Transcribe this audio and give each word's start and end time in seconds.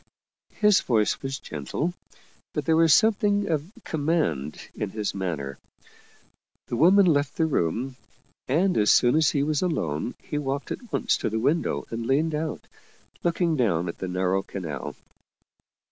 His 0.55 0.79
voice 0.81 1.21
was 1.21 1.37
gentle, 1.37 1.93
but 2.55 2.65
there 2.65 2.75
was 2.75 2.91
something 2.91 3.47
of 3.47 3.71
com 3.83 4.05
mand 4.05 4.59
in 4.73 4.89
his 4.89 5.13
manner. 5.13 5.59
The 6.65 6.75
woman 6.75 7.05
left 7.05 7.37
the 7.37 7.45
room, 7.45 7.97
and 8.47 8.79
as 8.79 8.91
soon 8.91 9.15
as 9.15 9.29
he 9.29 9.43
was 9.43 9.61
alone 9.61 10.15
he 10.19 10.39
walked 10.39 10.71
at 10.71 10.91
once 10.91 11.15
to 11.17 11.29
the 11.29 11.37
window 11.37 11.85
and 11.91 12.07
leaned 12.07 12.33
out, 12.33 12.65
looking 13.23 13.55
down 13.55 13.87
at 13.87 13.99
the 13.99 14.07
narrow 14.07 14.41
canal. 14.41 14.95